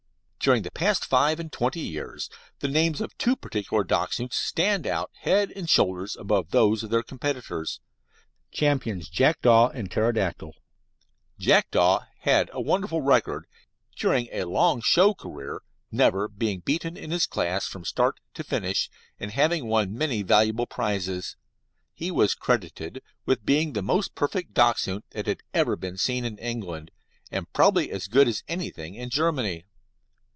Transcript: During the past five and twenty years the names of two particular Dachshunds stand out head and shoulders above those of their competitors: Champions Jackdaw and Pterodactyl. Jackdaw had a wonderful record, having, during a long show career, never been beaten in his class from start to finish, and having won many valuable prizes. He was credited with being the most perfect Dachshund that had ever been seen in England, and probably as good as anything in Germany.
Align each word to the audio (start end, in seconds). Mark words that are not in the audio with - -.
During 0.43 0.63
the 0.63 0.71
past 0.71 1.05
five 1.05 1.39
and 1.39 1.51
twenty 1.51 1.81
years 1.81 2.27
the 2.61 2.67
names 2.67 2.99
of 2.99 3.15
two 3.19 3.35
particular 3.35 3.83
Dachshunds 3.83 4.33
stand 4.35 4.87
out 4.87 5.11
head 5.19 5.51
and 5.55 5.69
shoulders 5.69 6.17
above 6.19 6.49
those 6.49 6.81
of 6.81 6.89
their 6.89 7.03
competitors: 7.03 7.79
Champions 8.51 9.07
Jackdaw 9.07 9.69
and 9.69 9.91
Pterodactyl. 9.91 10.55
Jackdaw 11.37 12.05
had 12.21 12.49
a 12.53 12.59
wonderful 12.59 13.01
record, 13.01 13.45
having, 13.51 13.97
during 13.97 14.27
a 14.31 14.45
long 14.49 14.81
show 14.83 15.13
career, 15.13 15.61
never 15.91 16.27
been 16.27 16.61
beaten 16.61 16.97
in 16.97 17.11
his 17.11 17.27
class 17.27 17.67
from 17.67 17.85
start 17.85 18.19
to 18.33 18.43
finish, 18.43 18.89
and 19.19 19.29
having 19.29 19.67
won 19.67 19.95
many 19.95 20.23
valuable 20.23 20.65
prizes. 20.65 21.37
He 21.93 22.09
was 22.09 22.33
credited 22.33 23.03
with 23.27 23.45
being 23.45 23.73
the 23.73 23.83
most 23.83 24.15
perfect 24.15 24.55
Dachshund 24.55 25.03
that 25.11 25.27
had 25.27 25.41
ever 25.53 25.75
been 25.75 25.97
seen 25.99 26.25
in 26.25 26.39
England, 26.39 26.89
and 27.29 27.53
probably 27.53 27.91
as 27.91 28.07
good 28.07 28.27
as 28.27 28.43
anything 28.47 28.95
in 28.95 29.11
Germany. 29.11 29.65